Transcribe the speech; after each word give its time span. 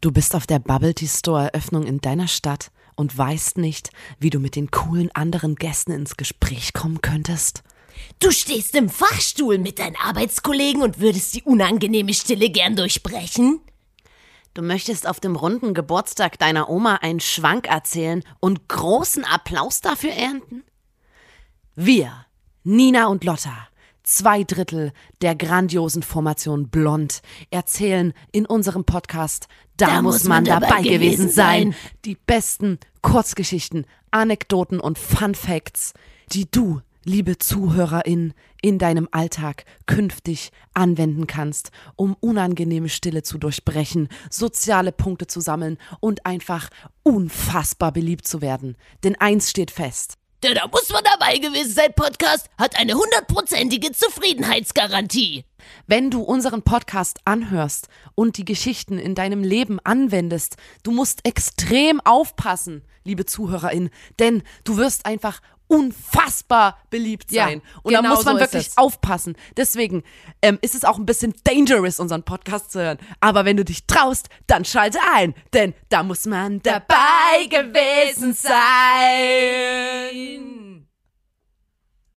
Du 0.00 0.12
bist 0.12 0.34
auf 0.34 0.46
der 0.46 0.60
Bubble 0.60 0.94
Tea 0.94 1.08
Store 1.08 1.52
Eröffnung 1.52 1.84
in 1.84 2.00
deiner 2.00 2.26
Stadt 2.26 2.70
und 2.94 3.16
weißt 3.16 3.58
nicht, 3.58 3.90
wie 4.18 4.30
du 4.30 4.38
mit 4.38 4.56
den 4.56 4.70
coolen 4.70 5.10
anderen 5.14 5.56
Gästen 5.56 5.92
ins 5.92 6.16
Gespräch 6.16 6.72
kommen 6.72 7.02
könntest? 7.02 7.62
Du 8.18 8.30
stehst 8.30 8.74
im 8.76 8.88
Fachstuhl 8.88 9.58
mit 9.58 9.78
deinen 9.78 9.96
Arbeitskollegen 9.96 10.80
und 10.80 11.00
würdest 11.00 11.34
die 11.34 11.42
unangenehme 11.42 12.14
Stille 12.14 12.48
gern 12.48 12.76
durchbrechen? 12.76 13.60
Du 14.54 14.62
möchtest 14.62 15.06
auf 15.06 15.20
dem 15.20 15.36
runden 15.36 15.74
Geburtstag 15.74 16.38
deiner 16.38 16.70
Oma 16.70 16.96
einen 16.96 17.20
Schwank 17.20 17.68
erzählen 17.68 18.24
und 18.40 18.68
großen 18.68 19.26
Applaus 19.26 19.82
dafür 19.82 20.12
ernten? 20.12 20.64
Wir, 21.74 22.24
Nina 22.64 23.06
und 23.08 23.24
Lotta, 23.24 23.68
zwei 24.02 24.44
Drittel 24.44 24.92
der 25.22 25.34
grandiosen 25.34 26.02
Formation 26.02 26.68
Blond, 26.68 27.22
erzählen 27.50 28.12
in 28.32 28.46
unserem 28.46 28.84
Podcast 28.84 29.46
Da, 29.76 29.86
Da 29.86 30.02
muss 30.02 30.24
man 30.24 30.44
dabei 30.44 30.82
gewesen 30.82 31.28
sein. 31.28 31.74
Die 32.04 32.16
besten 32.26 32.78
Kurzgeschichten, 33.02 33.86
Anekdoten 34.10 34.80
und 34.80 34.98
Fun 34.98 35.34
Facts, 35.34 35.94
die 36.32 36.50
du, 36.50 36.80
liebe 37.04 37.38
Zuhörerin, 37.38 38.34
in 38.62 38.78
deinem 38.78 39.08
Alltag 39.10 39.64
künftig 39.86 40.50
anwenden 40.74 41.26
kannst, 41.26 41.70
um 41.96 42.14
unangenehme 42.20 42.88
Stille 42.88 43.22
zu 43.22 43.38
durchbrechen, 43.38 44.08
soziale 44.28 44.92
Punkte 44.92 45.26
zu 45.26 45.40
sammeln 45.40 45.78
und 46.00 46.26
einfach 46.26 46.68
unfassbar 47.02 47.92
beliebt 47.92 48.26
zu 48.26 48.42
werden. 48.42 48.76
Denn 49.02 49.16
eins 49.16 49.50
steht 49.50 49.70
fest. 49.70 50.19
Der 50.42 50.54
Da 50.54 50.66
muss 50.68 50.88
man 50.88 51.04
dabei 51.04 51.36
gewesen 51.36 51.72
sein 51.74 51.92
Podcast 51.94 52.48
hat 52.56 52.78
eine 52.78 52.94
hundertprozentige 52.94 53.92
Zufriedenheitsgarantie. 53.92 55.44
Wenn 55.86 56.10
du 56.10 56.22
unseren 56.22 56.62
Podcast 56.62 57.18
anhörst 57.26 57.88
und 58.14 58.38
die 58.38 58.46
Geschichten 58.46 58.98
in 58.98 59.14
deinem 59.14 59.42
Leben 59.44 59.78
anwendest, 59.84 60.56
du 60.82 60.92
musst 60.92 61.26
extrem 61.26 62.00
aufpassen, 62.00 62.82
liebe 63.04 63.26
Zuhörerin, 63.26 63.90
denn 64.18 64.42
du 64.64 64.78
wirst 64.78 65.04
einfach 65.04 65.40
unfassbar 65.66 66.78
beliebt 66.90 67.30
Ja, 67.30 67.44
sein. 67.46 67.62
und 67.84 67.92
da 67.92 68.00
genau 68.00 68.16
muss 68.16 68.24
man 68.24 68.34
so 68.36 68.40
wirklich 68.40 68.70
aufpassen. 68.76 69.36
Deswegen 69.56 70.02
ähm, 70.42 70.58
ist 70.62 70.74
es 70.74 70.84
auch 70.84 70.98
ein 70.98 71.06
bisschen 71.06 71.32
dangerous, 71.44 72.00
unseren 72.00 72.24
Podcast 72.24 72.72
zu 72.72 72.80
hören. 72.80 72.98
Aber 73.20 73.44
wenn 73.44 73.56
du 73.56 73.64
dich 73.64 73.86
traust, 73.86 74.28
dann 74.48 74.64
schalte 74.64 74.98
ein, 75.14 75.32
denn 75.52 75.74
da 75.88 76.02
muss 76.02 76.24
man 76.26 76.60
dabei 76.62 77.44
gewesen 77.48 78.32
sein. 78.34 78.50